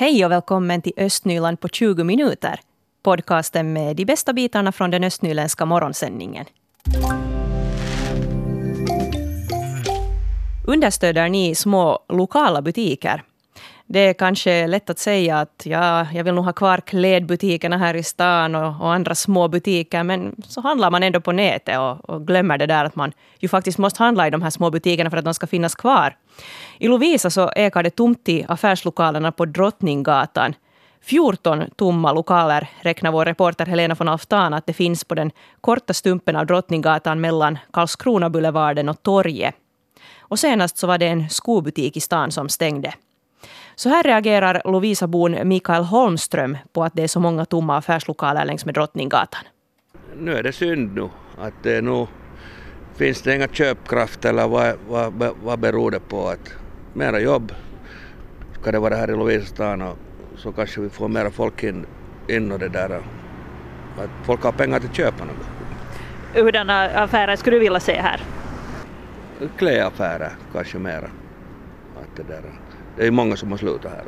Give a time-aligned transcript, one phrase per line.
[0.00, 2.60] Hej och välkommen till Östnyland på 20 minuter.
[3.02, 6.44] Podcasten med de bästa bitarna från den östnyländska morgonsändningen.
[10.66, 13.22] Understöder ni små lokala butiker?
[13.92, 17.94] Det är kanske lätt att säga att ja, jag vill nog ha kvar klädbutikerna här
[17.94, 22.10] i stan och, och andra små butiker, men så handlar man ändå på nätet och,
[22.10, 25.10] och, glömmer det där att man ju faktiskt måste handla i de här små butikerna
[25.10, 26.16] för att de ska finnas kvar.
[26.78, 30.54] I Lovisa så ekar det tomt i affärslokalerna på Drottninggatan.
[31.02, 35.94] 14 tomma lokaler räknar vår reporter Helena von Alftan att det finns på den korta
[35.94, 39.54] stumpen av Drottninggatan mellan Karlskronaboulevarden och torget.
[40.18, 42.94] Och senast så var det en skobutik i stan som stängde.
[43.80, 48.64] Så här reagerar Lovisabon Mikael Holmström på att det är så många tomma affärslokaler längs
[48.64, 49.40] med Drottninggatan.
[50.16, 51.08] Nu är det synd nu
[51.38, 52.06] att det nu
[52.94, 56.28] finns det inga köpkraft eller vad, vad, vad beror det på?
[56.28, 56.54] att
[56.92, 57.52] Mera jobb
[58.60, 59.96] ska det vara här i Lovisastan och
[60.36, 61.86] så kanske vi får mera folk in,
[62.28, 62.90] in och det där.
[63.98, 65.46] Att folk har pengar till att köpa något.
[66.34, 68.20] Hurdana affärer skulle du vilja se här?
[69.58, 71.10] Klädaffärer kanske mera.
[71.96, 72.42] Att det där
[72.96, 74.04] det är många som har slutat här.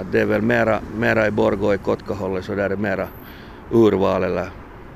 [0.00, 2.76] Att det är väl mera, mera i Borgå och i Kotkahållet så där är det
[2.76, 3.08] mera
[3.70, 4.50] urval eller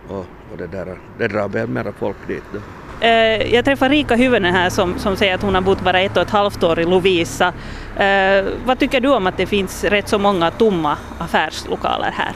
[0.08, 0.98] och, och det där.
[1.18, 2.58] Det drar väl mera folk dit då.
[3.06, 6.16] Eh, jag träffar Rika Hyvönen här som, som säger att hon har bott bara ett
[6.16, 7.52] och ett halvt år i Lovisa.
[7.96, 12.32] Eh, vad tycker du om att det finns rätt så många tomma affärslokaler här?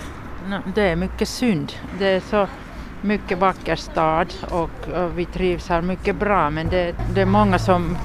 [0.74, 1.72] Det är mycket synd.
[1.98, 2.46] Det är så
[3.02, 7.58] mycket vacker stad och, och vi trivs här mycket bra men det, det är många
[7.58, 7.96] som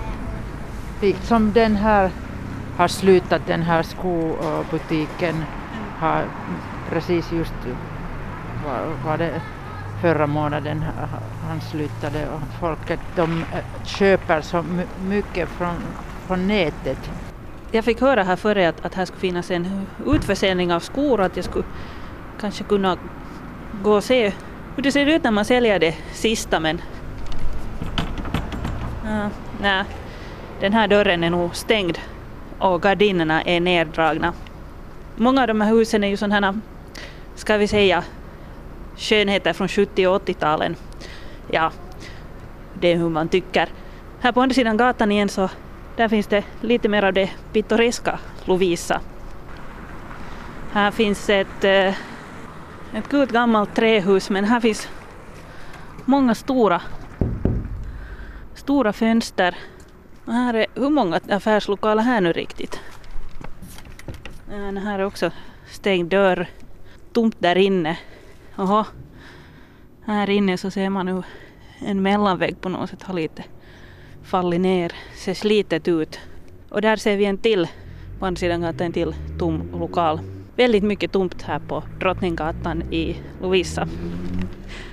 [1.22, 2.12] som den här
[2.78, 5.44] har slutat, den här skobutiken
[6.00, 6.26] har
[6.90, 7.54] precis just
[8.66, 9.42] var, var det
[10.02, 10.84] förra månaden
[11.48, 14.66] han slutade och folket de eh, köper så
[15.08, 15.76] mycket från,
[16.28, 17.12] från nätet.
[17.72, 21.36] Jag fick höra här före att, att här skulle finnas en utförsäljning av skor att
[21.36, 21.66] jag skulle
[22.40, 22.98] kanske kunna
[23.84, 24.34] gå och se
[24.76, 26.82] hur det ser ut när man säljer det sista men
[29.06, 29.28] Uh,
[29.62, 29.84] nej,
[30.64, 32.00] den här dörren är nog stängd
[32.60, 34.34] och gardinerna är neddragna.
[35.16, 36.60] Många av de här husen är ju sådana här,
[37.36, 38.04] ska vi säga,
[38.98, 40.76] skönheter från 70 och 80-talen.
[41.52, 41.72] Ja,
[42.80, 43.70] det är hur man tycker.
[44.20, 45.50] Här på andra sidan gatan igen så
[45.96, 49.02] där finns det lite mer av det pittoreska Lovisa.
[50.72, 51.94] Här finns ett, eh,
[52.94, 54.90] ett gult gammalt trähus men här finns
[56.06, 56.82] många stora,
[58.56, 59.56] stora fönster
[60.26, 62.80] och här är, hur många affärslokaler här nu riktigt?
[64.50, 65.32] Ja, här är också
[65.72, 66.48] stängd dörr.
[67.14, 67.98] Tomt där inne.
[68.56, 68.86] Jaha.
[70.06, 71.24] Här inne så ser man nu
[71.80, 73.44] en mellanvägg på något sätt har lite
[74.24, 74.94] fallit ner.
[75.16, 76.20] Ser slitet ut.
[76.70, 77.68] Och där ser vi en till,
[78.20, 80.20] på andra sidan gatan, en till tom lokal.
[80.56, 83.88] Väldigt mycket tomt här på Drottninggatan i Lovisa.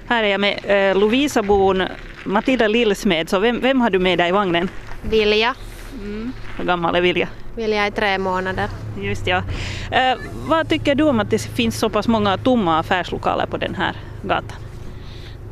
[0.07, 1.83] Här är jag med eh, Lovisabon
[2.27, 4.69] Matilda Lillsmed, så vem, vem har du med dig i vagnen?
[5.03, 5.55] Vilja.
[5.94, 6.33] Mm.
[6.56, 7.28] Hur gammal är Vilja?
[7.56, 8.69] Vilja är tre månader.
[9.00, 9.43] Just ja.
[9.91, 13.75] Eh, vad tycker du om att det finns så pass många tomma affärslokaler på den
[13.75, 14.59] här gatan?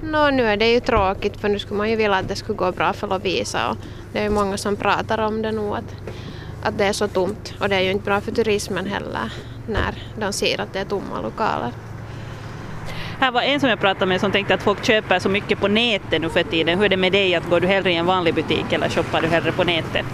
[0.02, 2.58] Nå, nu är det ju tråkigt för nu skulle man ju vilja att det skulle
[2.58, 3.76] gå bra för Lovisa och
[4.12, 5.94] det är ju många som pratar om det nu att,
[6.62, 9.32] att det är så tomt och det är ju inte bra för turismen heller
[9.66, 11.72] när de ser att det är tomma lokaler.
[13.20, 15.68] Här var en som jag pratade med som tänkte att folk köper så mycket på
[15.68, 16.78] nätet nu för tiden.
[16.78, 17.34] Hur är det med dig?
[17.34, 20.06] Att går du hellre i en vanlig butik eller shoppar du hellre på nätet?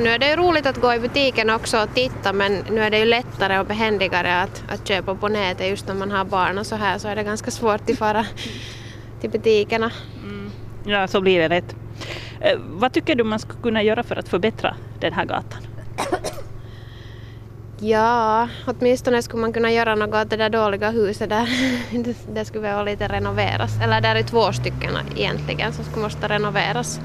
[0.00, 2.90] Nu är det ju roligt att gå i butiken också och titta men nu är
[2.90, 6.58] det ju lättare och behändigare att, att köpa på nätet just när man har barn
[6.58, 8.26] och så här så är det ganska svårt att fara
[9.20, 9.90] till butikerna.
[10.22, 10.50] Mm.
[10.84, 11.76] Ja, så blir det rätt.
[12.40, 15.62] Eh, vad tycker du man skulle kunna göra för att förbättra den här gatan?
[17.82, 21.48] Ja, åtminstone skulle man kunna göra något åt det där dåliga huset där.
[22.34, 23.80] det skulle väl lite renoveras.
[23.82, 27.00] Eller där är två stycken egentligen som skulle måste renoveras.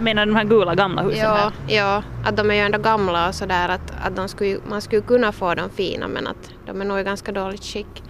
[0.00, 1.52] Menar du de här gula gamla husen ja, här?
[1.68, 5.02] Ja, att de är ju ändå gamla och sådär att, att de skulle, man skulle
[5.02, 8.02] kunna få dem fina men att de är nog i ganska dåligt skick.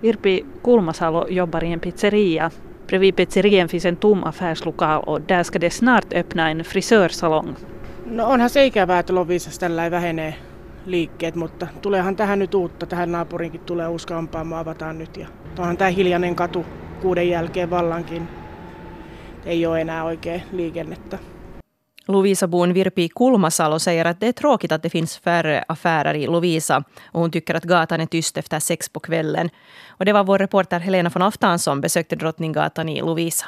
[0.00, 2.50] Virpi Kulmasalo jobbar i en pizzeria.
[2.86, 7.56] Bredvid pizzerian finns en tom affärslokal och där ska det snart öppna en frisörsalong.
[8.06, 10.34] No onhan se ikävää, että Lovisassa tällä ei vähenee
[10.86, 12.86] liikkeet, mutta tuleehan tähän nyt uutta.
[12.86, 15.16] Tähän naapurinkin tulee uusi kampaamo, avataan nyt.
[15.16, 15.26] Ja
[15.58, 16.66] onhan tämä hiljainen katu
[17.02, 18.28] kuuden jälkeen vallankin.
[19.44, 21.18] Ei ole enää oikein liikennettä.
[22.08, 26.26] Lovisa Boon Virpi Kulmasalo säger att det är tråkigt att det finns färre affärer i
[26.26, 26.82] Lovisa
[27.12, 29.50] och hon tycker att gatan är tyst efter sex på kvällen.
[29.88, 33.46] Och det var vår reporter Helena von Aftan som besökte Drottninggatan i Lovisa.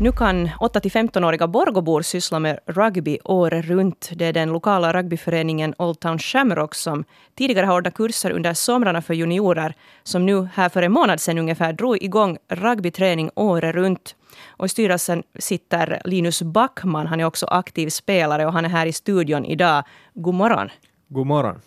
[0.00, 4.10] Nu kan 8-15-åriga Borgobor syssla med rugby året runt.
[4.14, 7.04] Det är den lokala rugbyföreningen Old Town Shamrock som
[7.34, 11.38] tidigare har ordnat kurser under somrarna för juniorer som nu här för en månad sedan
[11.38, 14.16] ungefär drog igång rugbyträning året runt.
[14.46, 17.06] Och I styrelsen sitter Linus Backman.
[17.06, 19.84] Han är också aktiv spelare och han är här i studion idag.
[20.14, 20.68] God morgon.
[21.08, 21.60] God morgon.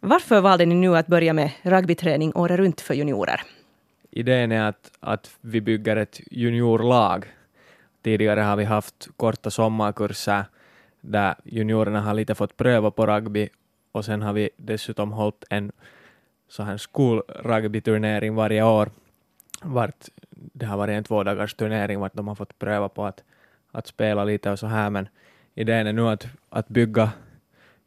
[0.00, 3.40] Varför valde ni nu att börja med rugbyträning året runt för juniorer?
[4.10, 7.26] Idén är att, att vi bygger ett juniorlag.
[8.06, 10.44] Tidigare har vi haft korta sommarkurser
[11.00, 13.48] där juniorerna har lite fått pröva på rugby
[13.92, 15.72] och sen har vi dessutom hållit en
[16.48, 18.90] så här skolrugbyturnering varje år.
[19.62, 23.24] Vart det har varit en två dagars turnering vart de har fått pröva på att,
[23.72, 25.08] att spela lite och så här, men
[25.54, 27.10] idén är nu att, att bygga,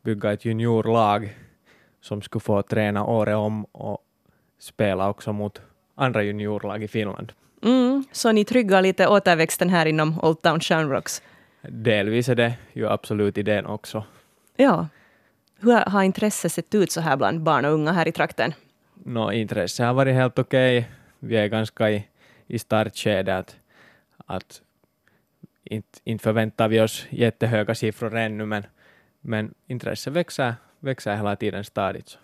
[0.01, 1.37] bygga ett juniorlag
[2.01, 4.03] som skulle få träna året om och
[4.57, 5.61] spela också mot
[5.95, 7.33] andra juniorlag i Finland.
[7.63, 11.21] Mm, så ni tryggar lite återväxten här inom Old Town Shamrocks?
[11.61, 14.03] Delvis är det ju absolut idén också.
[14.55, 14.87] Ja.
[15.59, 18.53] Hur har intresset sett ut så här bland barn och unga här i trakten?
[18.93, 20.79] No, intresset har varit helt okej.
[20.79, 20.91] Okay.
[21.19, 22.07] Vi är ganska i,
[22.47, 23.55] i startskedet.
[24.25, 24.61] Att,
[25.63, 28.65] inte, inte förväntar vi oss jättehöga siffror ännu, men,
[29.21, 32.09] men intresset växer, växer hela tiden stadigt.
[32.09, 32.17] Så,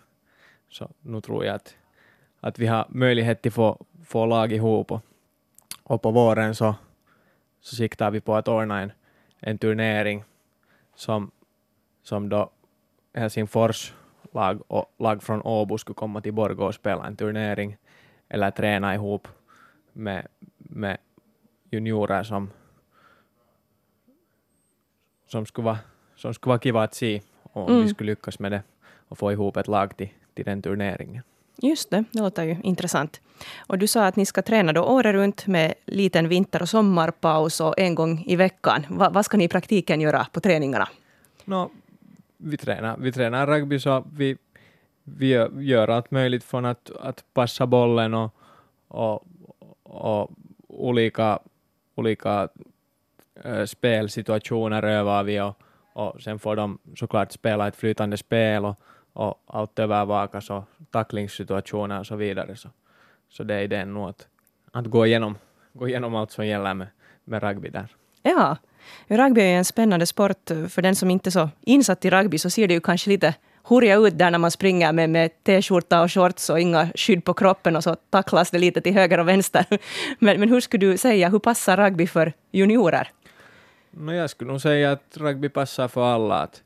[0.70, 1.76] så nu tror jag att,
[2.40, 5.02] att vi har möjlighet att få, få lag ihop och,
[5.86, 6.76] och på våren så,
[7.62, 8.92] så siktar vi på att ordna en,
[9.40, 10.24] en turnering
[10.96, 11.32] som,
[12.04, 12.50] som då
[13.14, 13.94] Helsingfors
[14.34, 17.78] lag, och lag från Åbo skulle komma till Borgå och spela en turnering
[18.30, 19.28] eller träna ihop
[19.94, 20.28] med,
[20.58, 20.98] med
[21.72, 22.50] juniorer som,
[25.28, 25.80] som, skulle vara,
[26.16, 27.82] som skulle vara kiva att se om mm.
[27.82, 28.64] vi skulle lyckas med det
[29.08, 31.24] och få ihop ett lag till, till den turneringen.
[31.58, 33.22] Just det, det låter ju intressant.
[33.68, 37.62] Och du sa att ni ska träna då året runt med liten vinter och sommarpaus
[37.62, 38.86] och en gång i veckan.
[38.90, 40.90] Va, vad ska ni i praktiken göra på träningarna?
[41.46, 41.72] No,
[42.38, 44.38] vi, tränar, vi tränar rugby så vi,
[45.04, 48.36] vi gör allt möjligt från att, att passa bollen och,
[48.88, 49.24] och,
[49.84, 50.32] och
[50.68, 51.40] olika,
[51.96, 52.48] olika
[53.44, 55.58] äh, spelsituationer övar vi och,
[55.94, 58.80] och sen får de såklart spela ett flytande spel och,
[59.16, 62.56] och allt övervakas och tacklingssituationer och så vidare.
[62.56, 62.70] Så,
[63.30, 64.28] så det är idén nu att,
[64.72, 65.38] att gå, igenom,
[65.74, 66.88] gå igenom allt som gäller med,
[67.24, 67.88] med rugby där.
[68.24, 68.58] Ja,
[69.08, 70.50] rugby är en spännande sport.
[70.70, 73.36] För den som inte är så insatt i rugby så ser det ju kanske lite
[73.64, 77.34] hurja ut där när man springer med, med t-skjorta och shorts och inga skydd på
[77.34, 79.66] kroppen och så tacklas det lite till höger och vänster.
[80.20, 83.12] Men, men hur skulle du säga, hur passar rugby för juniorer?
[83.92, 86.36] No, jag skulle nog säga att rugby passar för alla.
[86.36, 86.64] Att,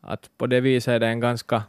[0.00, 1.62] att på det viset är det en ganska,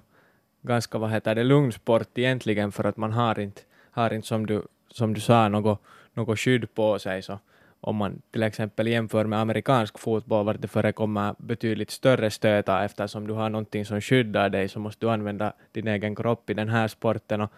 [0.64, 3.62] ganska vad heter det, lugn sport egentligen för att man har inte,
[3.92, 5.82] har inte som, du, som du sa något,
[6.14, 7.22] något skydd på sig.
[7.22, 7.40] Så
[7.82, 13.28] om man till exempel jämför med amerikansk fotboll, var det förekommer betydligt större stötar eftersom
[13.28, 16.70] du har någonting som skyddar dig, så måste du använda din egen kropp i den
[16.70, 17.52] här sporten och,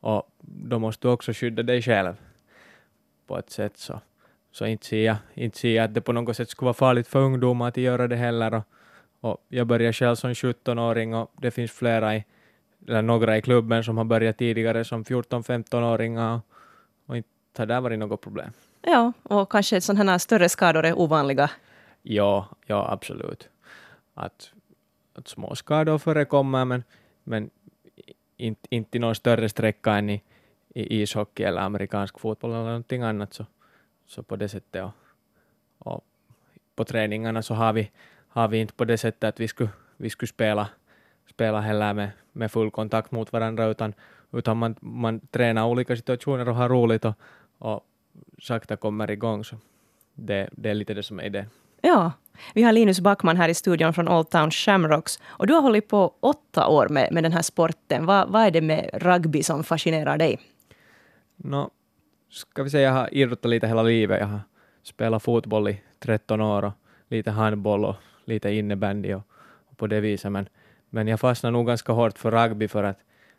[0.00, 2.14] och då måste du också skydda dig själv
[3.26, 3.76] på ett sätt.
[3.76, 4.00] Så,
[4.52, 7.08] så inte ser jag, inte ser jag att det på något sätt skulle vara farligt
[7.08, 8.54] för ungdomar att göra det heller.
[8.54, 8.64] Och,
[9.20, 12.24] och jag började själv som 17-åring och det finns flera i,
[12.88, 16.40] eller några i klubben som har börjat tidigare som 14-15-åringar
[17.06, 17.28] och, inte
[17.58, 18.50] har det varit något problem.
[18.82, 21.50] Ja, och kanske sådana här större skador är ovanliga.
[22.02, 23.48] Ja, ja absolut.
[24.14, 24.52] Att,
[25.14, 26.84] att små skador förekommer, men,
[27.24, 27.50] men
[28.36, 30.22] inte, inte i någon större sträcka än i,
[30.74, 33.34] i ishockey eller amerikansk fotboll eller någonting annat.
[33.34, 33.46] Så,
[34.06, 34.84] så på det sättet.
[34.84, 34.92] Och,
[35.78, 36.04] och
[36.76, 37.90] på träningarna så har vi,
[38.28, 40.68] har vi inte på det sättet att vi skulle, vi skulle spela,
[41.30, 43.94] spela heller med, med full kontakt mot varandra, utan,
[44.32, 47.14] utan man, man tränar olika situationer och har roligt och,
[47.58, 47.86] och
[48.42, 49.44] sakta kommer igång.
[49.44, 49.56] Så
[50.14, 51.46] det, det är lite det som är det.
[51.80, 52.12] Ja,
[52.54, 55.20] vi har Linus Backman här i studion från Old Town Shamrocks.
[55.24, 58.06] Och du har hållit på åtta år med, med den här sporten.
[58.06, 60.38] Vad, vad är det med rugby som fascinerar dig?
[61.36, 61.70] No,
[62.30, 64.20] ska vi säga jag har idrottat lite hela livet.
[64.20, 64.40] Jag har
[64.82, 66.72] spelat fotboll i 13 år och
[67.08, 69.22] lite handboll och lite innebandy och,
[69.70, 70.32] och på det viset.
[70.32, 70.48] Men,
[70.94, 72.98] men jag fastnade nog ganska hårt för rugby för att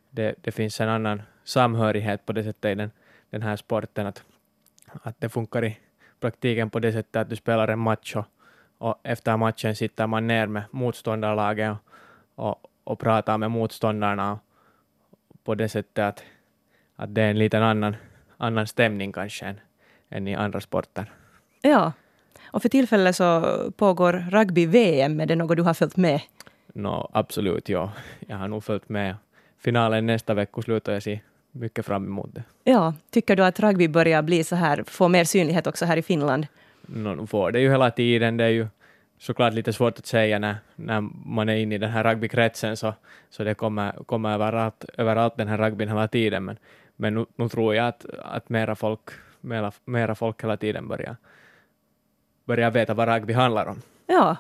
[0.10, 2.92] det, det finns en annan samhörighet på det sättet i den,
[3.30, 4.08] den här sporten.
[4.08, 4.24] Att
[5.02, 5.78] att det funkar i
[6.20, 8.26] praktiken på det sättet att du spelar en match och,
[8.78, 11.78] och efter matchen sitter man ner med motståndarlaget
[12.36, 14.40] och, och, och pratar med motståndarna
[15.44, 16.24] på det sättet att,
[16.96, 17.96] att det är en liten annan,
[18.38, 19.60] annan stämning kanske än,
[20.10, 21.12] än i andra sporter.
[21.62, 21.92] Ja,
[22.46, 23.42] och för tillfället så
[23.78, 25.20] pågår rugby-VM.
[25.20, 26.22] Är det något du har följt med?
[26.74, 27.92] No, absolut, ja.
[28.28, 29.16] Jag har nog följt med.
[29.60, 31.20] Finalen nästa vecka slutar jag se
[31.52, 32.44] mycket fram emot det.
[32.64, 36.02] Ja, tycker du att rugby börjar bli så här, få mer synlighet också här i
[36.02, 36.48] Finland?
[36.82, 38.38] no, får det ju hela tiden.
[38.38, 38.68] Det är ju
[39.18, 42.94] såklart lite svårt att säga när, när man är inne i den här rugbykretsen, så,
[43.30, 46.58] så det kommer, kommer överallt, överallt den här rugbyn hela tiden, men,
[46.96, 49.10] men nu, nu tror jag att, att mera, folk,
[49.42, 51.16] mera, mera folk hela tiden börjar,
[52.46, 53.82] börjar veta vad rugby handlar om.
[54.08, 54.38] Ja.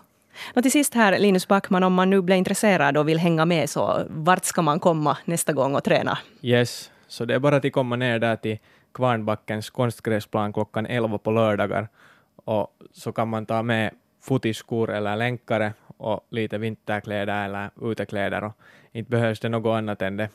[0.55, 3.69] Och till sist här, Linus Backman, om man nu blir intresserad och vill hänga med,
[3.69, 6.17] så vart ska man komma nästa gång och träna?
[6.41, 8.59] Yes, så det är bara att komma ner där till
[8.93, 11.87] Kvarnbackens konstgräsplan klockan 11 på lördagar,
[12.45, 18.53] och så kan man ta med fotiskor eller länkare och lite vinterkläder eller utekläder och
[18.91, 20.29] inte behövs det något annat än det.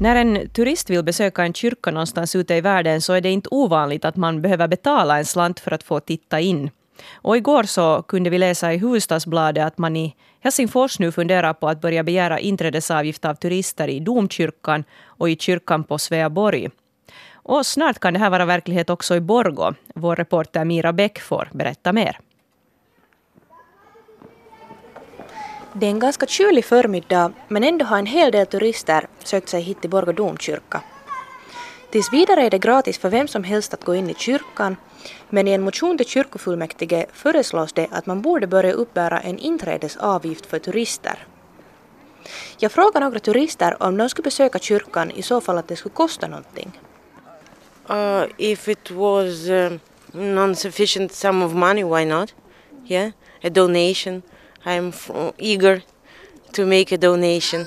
[0.00, 3.48] När en turist vill besöka en kyrka någonstans ute i världen så är det inte
[3.52, 6.70] ovanligt att man behöver betala en slant för att få titta in.
[7.12, 11.68] Och igår så kunde vi läsa i Hufvudstadsbladet att man i Helsingfors nu funderar på
[11.68, 16.68] att börja begära inträdesavgift av turister i domkyrkan och i kyrkan på Sveaborg.
[17.32, 19.74] Och snart kan det här vara verklighet också i Borgo.
[19.94, 22.18] Vår reporter Mira Bäck får berätta mer.
[25.72, 29.62] Det är en ganska kylig förmiddag men ändå har en hel del turister sökt sig
[29.62, 30.82] hit till Borgå domkyrka.
[31.90, 34.76] Tills vidare är det gratis för vem som helst att gå in i kyrkan
[35.28, 40.46] men i en motion till kyrkofullmäktige föreslås det att man borde börja uppbära en inträdesavgift
[40.46, 41.26] för turister.
[42.58, 45.94] Jag frågar några turister om de skulle besöka kyrkan i så fall att det skulle
[45.94, 46.80] kosta någonting.
[47.90, 49.72] Uh, if it was uh,
[50.12, 52.34] non-sufficient sum of money, why not?
[52.86, 53.10] Yeah,
[53.42, 54.22] a donation.
[54.64, 54.92] I'm
[55.38, 55.82] eager
[56.52, 57.66] to make a donation.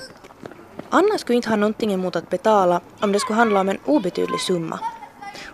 [0.90, 4.40] Anna skulle inte ha någonting emot att betala om det skulle handla om en obetydlig
[4.40, 4.80] summa.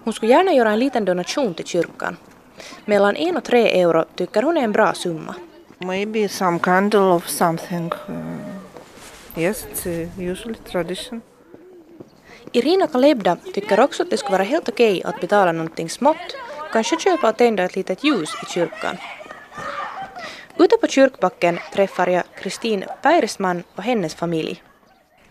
[0.04, 2.16] Hon skulle gärna göra en liten donation till kyrkan.
[2.84, 5.34] Mellan en och tre euro tycker hon är en bra summa.
[5.78, 7.92] Maybe some candle of something.
[8.08, 11.20] Uh, yes, it's usually tradition.
[12.52, 16.36] Irina Kalebda tycker också att det skulle vara helt okej att betala någonting smått,
[16.72, 18.96] kanske köpa och tända ett litet ljus i kyrkan.
[20.60, 24.62] Ute på kyrkbacken träffar jag Kristin Päirsman och hennes familj.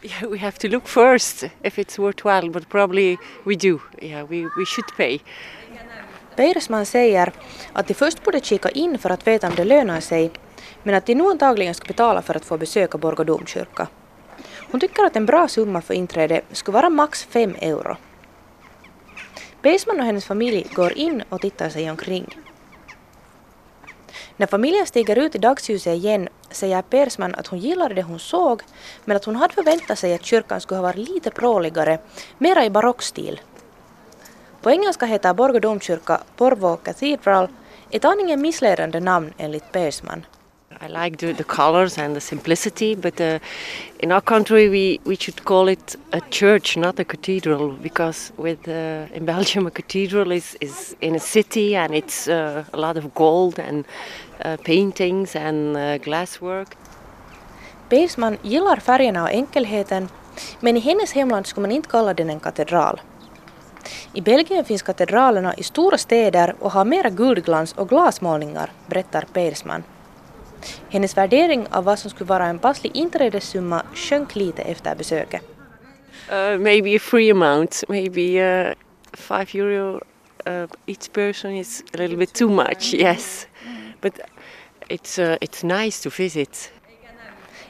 [0.01, 3.79] Yeah, we have to look first if it's worthwhile, but probably we do.
[4.01, 5.19] Yeah, we, we should pay.
[6.35, 7.31] Päirsman säger
[7.73, 10.31] att de först borde kika in för att veta om det lönar sig,
[10.83, 13.87] men att de nu antagligen ska betala för att få besöka Borgå domkyrka.
[14.71, 17.97] Hon tycker att en bra summa för inträde skulle vara max 5 euro.
[19.63, 22.35] Baseman och hennes familj går in och tittar sig omkring.
[24.37, 28.61] När familjen stiger ut i dagsljuset igen säger Persman att hon gillade det hon såg
[29.05, 31.99] men att hon hade förväntat sig att kyrkan skulle ha varit lite pråligare,
[32.37, 33.41] mera i barockstil.
[34.61, 37.47] På engelska heter Borgå domkyrka Porvoo Cathedral,
[37.91, 40.25] ett aningen missledande namn enligt Persman.
[40.81, 43.39] I like the, the colors and the simplicity, but uh,
[43.99, 48.65] in our country we, we should call it a church, not a cathedral, because with
[48.65, 52.95] uh, in Belgium a cathedral is, is in a city and it's uh, a lot
[52.95, 53.83] of gold and
[54.45, 56.77] uh, paintings and uh, glasswork.
[57.89, 60.09] Beersman gillar färgerna och enkelheten,
[60.59, 63.01] men i hennes hemland skulle man inte kalla den en katedral.
[64.13, 69.83] I Belgien finns katedralerna i stora städer och har mera guldglans och glasmålningar, berättar Persman.
[70.89, 75.41] Hennes värdering av vad som skulle vara en passlig inträdessumma sjönk lite efter besöket.
[76.31, 78.73] Uh, maybe a free amount, maybe uh,
[79.13, 80.01] five euro
[80.47, 83.47] uh, each person is a little bit too much, yes.
[84.01, 84.19] But
[84.87, 86.71] it's, uh, it's nice to visit.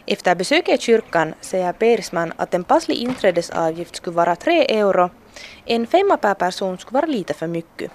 [0.06, 5.10] Efter besöket i kyrkan säger Persman att en passlig inträdesavgift skulle vara tre euro.
[5.66, 7.92] En femma per person skulle vara lite för mycket.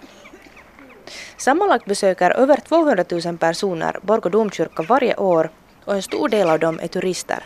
[1.37, 5.51] Sammanlagt besöker över 200 000 personer Borgå domkyrka varje år
[5.85, 7.39] och en stor del av dem är turister.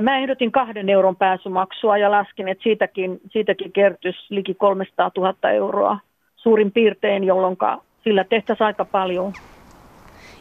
[0.00, 5.98] Mä ehdotin kahden euron pääsymaksua ja laskin, että siitäkin, siitäkin kertyisi liki 300 000 euroa
[6.36, 7.56] suurin piirtein, jolloin
[8.04, 9.32] sillä tehtäisiin aika paljon.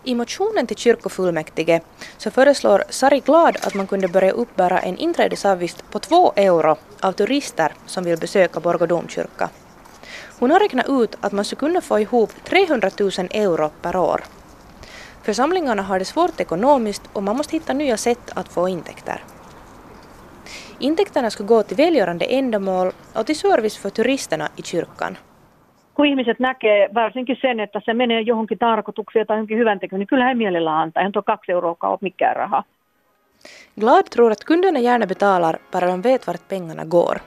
[0.05, 1.81] I motionen till kyrkofullmäktige
[2.17, 7.11] så föreslår Sari Glad att man kunde börja uppbära en inträdesavgift på 2 euro av
[7.11, 9.49] turister som vill besöka Borgå domkyrka.
[10.39, 14.21] Hon har räknat ut att man skulle kunna få ihop 300 000 euro per år.
[15.23, 19.23] Församlingarna har det svårt ekonomiskt och man måste hitta nya sätt att få intäkter.
[20.79, 25.17] Intäkterna skulle gå till välgörande ändamål och till service för turisterna i kyrkan.
[25.93, 30.07] Kun ihmiset näkee varsinkin sen, että se menee johonkin tarkoitukseen tai johonkin hyvän tekoon, niin
[30.07, 31.01] kyllä he mielellään antaa.
[31.01, 32.63] Eihän tuo kaksi euroa ole mikään raha.
[33.79, 37.17] Glad tror att kunderna gärna betalar bara de vet vart pengarna går.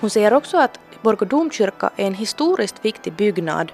[0.00, 3.72] Hon säger också att Borgå domkyrka är en historiskt viktig byggnad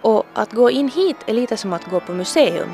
[0.00, 2.68] och att gå in hit är lite som att gå på museum.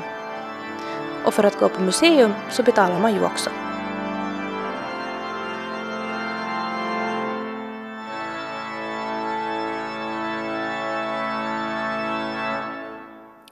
[1.25, 3.49] Och för att gå på museum så betalar man ju också.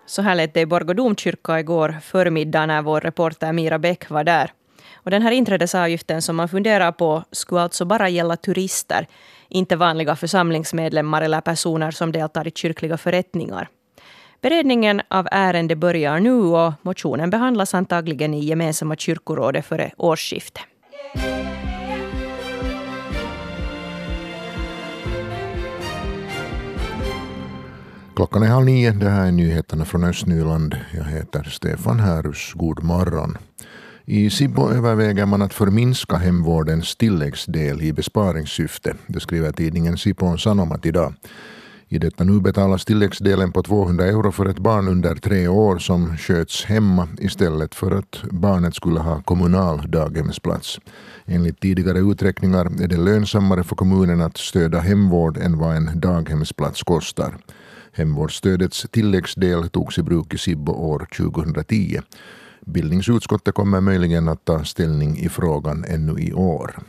[0.06, 4.24] Så här lät det i Borgå domkyrka igår förmiddag när vår reporter Mira Bäck var
[4.24, 4.52] där.
[5.04, 9.08] Och den här inträdesavgiften som man funderar på skulle alltså bara gälla turister,
[9.50, 13.70] inte vanliga församlingsmedlemmar eller personer som deltar i kyrkliga förrättningar.
[14.42, 20.64] Beredningen av ärendet börjar nu och motionen behandlas antagligen i gemensamma kyrkorådet före årsskiftet.
[28.16, 28.92] Klockan är halv nio.
[28.92, 30.76] Det här är nyheterna från Östnyland.
[30.94, 32.54] Jag heter Stefan Härus.
[32.54, 33.38] God morgon.
[34.12, 38.96] I Sibbo överväger man att förminska hemvårdens tilläggsdel i besparingssyfte.
[39.08, 41.14] Det skriver tidningen Sibbo Sanomat idag.
[41.88, 46.18] I detta nu betalas tilläggsdelen på 200 euro för ett barn under tre år som
[46.18, 50.80] sköts hemma istället för att barnet skulle ha kommunal daghemsplats.
[51.26, 56.84] Enligt tidigare uträkningar är det lönsammare för kommunen att stödja hemvård än vad en daghemsplats
[56.84, 57.38] kostar.
[57.92, 62.02] Hemvårdsstödets tilläggsdel togs i bruk i Sibbo år 2010.
[62.66, 66.80] Bildningsutskottet kommer möjligen att ta ställning i frågan ännu i år.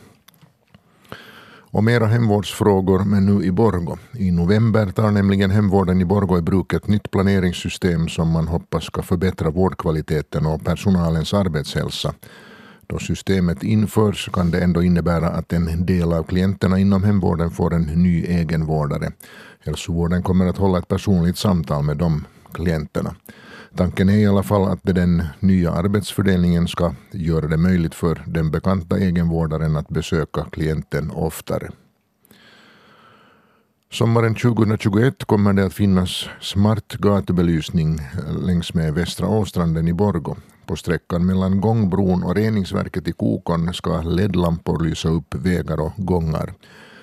[1.72, 3.98] Och mera hemvårdsfrågor, men nu i Borgo.
[4.12, 8.84] I november tar nämligen hemvården i Borgo i bruk ett nytt planeringssystem som man hoppas
[8.84, 12.14] ska förbättra vårdkvaliteten och personalens arbetshälsa.
[12.86, 17.74] Då systemet införs kan det ändå innebära att en del av klienterna inom hemvården får
[17.74, 19.12] en ny egenvårdare.
[19.64, 23.14] Hälsovården kommer att hålla ett personligt samtal med dem klienterna.
[23.76, 28.50] Tanken är i alla fall att den nya arbetsfördelningen ska göra det möjligt för den
[28.50, 31.70] bekanta egenvårdaren att besöka klienten oftare.
[33.92, 37.98] Sommaren 2021 kommer det att finnas smart gatubelysning
[38.46, 40.36] längs med Västra Åstranden i Borgo.
[40.66, 46.54] På sträckan mellan gångbron och reningsverket i Kokon ska LED-lampor lysa upp vägar och gångar.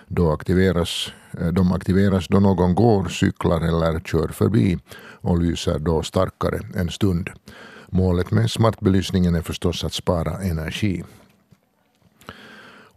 [0.07, 4.77] Då aktiveras, eh, de aktiveras då någon går, cyklar eller kör förbi
[5.21, 7.29] och lyser då starkare en stund.
[7.89, 11.03] Målet med smartbelysningen är förstås att spara energi.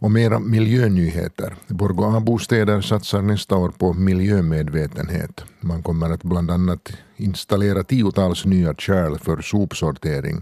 [0.01, 1.55] Och mera miljönyheter.
[1.67, 5.43] Borgå A-bostäder satsar nästa år på miljömedvetenhet.
[5.59, 10.41] Man kommer att bland annat installera tiotals nya kärl för sopsortering.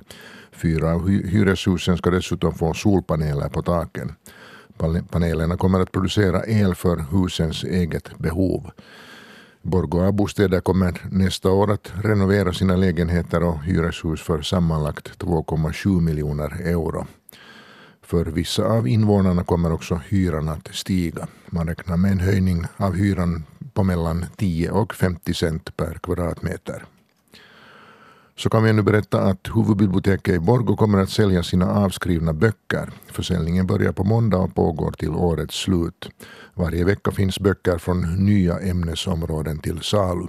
[0.52, 4.14] Fyra av hyreshusen ska dessutom få solpaneler på taken.
[5.10, 8.72] Panelerna kommer att producera el för husens eget behov.
[9.62, 16.62] Borgå bostäder kommer nästa år att renovera sina lägenheter och hyreshus för sammanlagt 2,7 miljoner
[16.62, 17.08] euro.
[18.02, 21.28] För vissa av invånarna kommer också hyran att stiga.
[21.46, 26.86] Man räknar med en höjning av hyran på mellan 10 och 50 cent per kvadratmeter.
[28.40, 32.90] Så kan vi nu berätta att huvudbiblioteket i Borgå kommer att sälja sina avskrivna böcker.
[33.12, 36.10] Försäljningen börjar på måndag och pågår till årets slut.
[36.54, 40.28] Varje vecka finns böcker från nya ämnesområden till salu.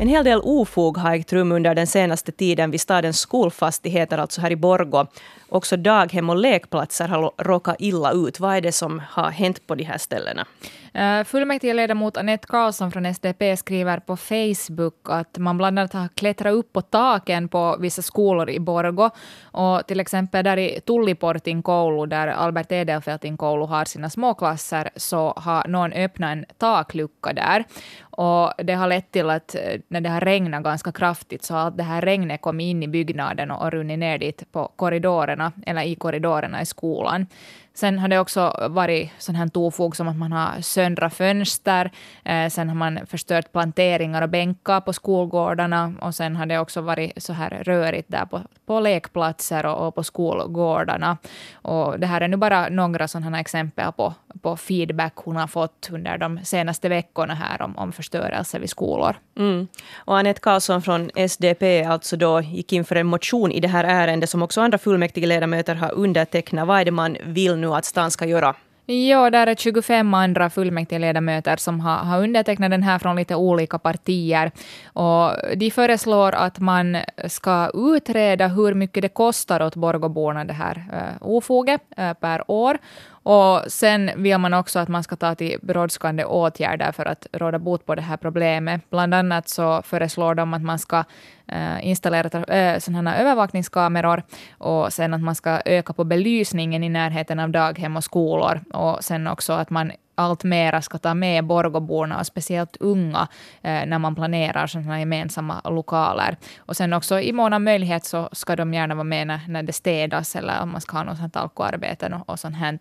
[0.00, 4.40] En hel del ofog har ägt rum under den senaste tiden vid stadens skolfastigheter, alltså
[4.40, 5.06] här i Borgå.
[5.48, 8.40] Också daghem och lekplatser har råkat illa ut.
[8.40, 10.46] Vad är det som har hänt på de här ställena?
[10.94, 16.54] Eh, fullmäktigeledamot Anette Karlsson från SDP skriver på Facebook att man bland annat har klättrat
[16.54, 19.10] upp på taken på vissa skolor i Borgo.
[19.42, 25.34] Och till exempel där i Tulliportin koulu, där Albert Edelfeltin koulu har sina småklasser, så
[25.36, 27.64] har någon öppnat en taklucka där.
[28.00, 31.70] Och det har lett till att eh, när det har regnat ganska kraftigt så har
[31.70, 35.94] det här regnet kommit in i byggnaden och runnit ner dit på korridorerna, eller i
[35.94, 37.26] korridorerna i skolan.
[37.74, 41.90] Sen har det också varit sån här tofog som att man har söndrat fönster.
[42.24, 45.94] Eh, sen har man förstört planteringar och bänkar på skolgårdarna.
[46.00, 49.94] Och sen har det också varit så här rörigt där på, på lekplatser och, och
[49.94, 51.16] på skolgårdarna.
[51.52, 55.88] Och det här är nu bara några sådana exempel på, på feedback hon har fått
[55.92, 59.16] under de senaste veckorna här om, om förstörelse vid skolor.
[59.36, 59.68] Mm.
[59.94, 63.84] Och Anette Karlsson från SDP alltså då gick in för en motion i det här
[63.84, 66.68] ärendet som också andra fullmäktigeledamöter har undertecknat.
[66.68, 68.54] Vad är det man vill nu att stan ska göra?
[68.86, 73.78] Ja, där är 25 andra fullmäktigeledamöter som har, har undertecknat den här från lite olika
[73.78, 74.52] partier.
[74.84, 76.96] Och de föreslår att man
[77.28, 82.78] ska utreda hur mycket det kostar åt Borgåborna det här uh, ofoget uh, per år.
[83.22, 87.58] Och sen vill man också att man ska ta till brådskande åtgärder för att råda
[87.58, 88.90] bot på det här problemet.
[88.90, 91.04] Bland annat så föreslår de att man ska
[91.48, 94.22] eh, installera uh, sådana övervakningskameror
[94.58, 99.04] och sen att man ska öka på belysningen i närheten av daghem och skolor och
[99.04, 103.28] sen också att man allt mera ska ta med Borgåborna och speciellt unga
[103.62, 106.36] eh, när man planerar sådana gemensamma lokaler.
[106.58, 109.62] Och sen också i mån av möjlighet så ska de gärna vara med när, när
[109.62, 112.78] det städas eller om man ska ha något sånt alkoarbete och, och sånt här.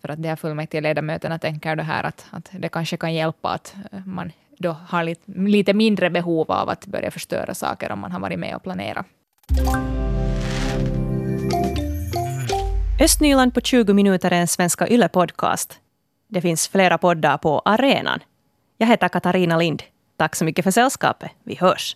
[0.00, 3.74] För att de här fullmäktigeledamöterna tänker det här att, att det kanske kan hjälpa att
[3.92, 8.12] eh, man då har lite, lite mindre behov av att börja förstöra saker om man
[8.12, 9.06] har varit med och planerat.
[13.00, 15.78] Östnyland på 20 minuter är en Svenska Yle-podcast.
[16.28, 18.20] Det finns flera poddar på arenan.
[18.78, 19.82] Jag heter Katarina Lind.
[20.16, 21.30] Tack så mycket för sällskapet.
[21.44, 21.94] Vi hörs.